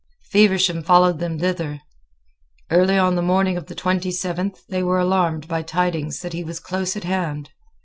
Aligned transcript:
Feversham 0.31 0.81
followed 0.81 1.19
them 1.19 1.37
thither. 1.37 1.81
Early 2.71 2.97
on 2.97 3.13
the 3.15 3.21
morning 3.21 3.55
of 3.55 3.67
the 3.67 3.75
twenty 3.75 4.09
seventh 4.09 4.63
they 4.67 4.81
were 4.81 4.97
alarmed 4.97 5.47
by 5.47 5.61
tidings 5.61 6.21
that 6.21 6.33
he 6.33 6.43
was 6.43 6.59
close 6.59 6.95
at 6.95 7.03
hand. 7.03 7.51